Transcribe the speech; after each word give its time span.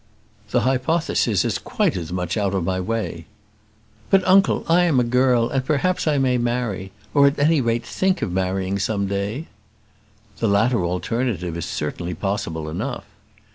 "The 0.49 0.61
hypothesis 0.61 1.45
is 1.45 1.59
quite 1.59 1.95
as 1.95 2.11
much 2.11 2.35
out 2.35 2.55
of 2.55 2.63
my 2.63 2.79
way." 2.79 3.27
"But, 4.09 4.27
uncle, 4.27 4.65
I 4.67 4.85
am 4.85 4.99
a 4.99 5.03
girl, 5.03 5.47
and 5.49 5.63
perhaps 5.63 6.07
I 6.07 6.17
may 6.17 6.39
marry; 6.39 6.91
or 7.13 7.27
at 7.27 7.37
any 7.37 7.61
rate 7.61 7.85
think 7.85 8.23
of 8.23 8.31
marrying 8.31 8.79
some 8.79 9.05
day." 9.05 9.45
"The 10.39 10.47
latter 10.47 10.83
alternative 10.83 11.55
is 11.55 11.65
certainly 11.67 12.15
possible 12.15 12.67
enough." 12.67 13.05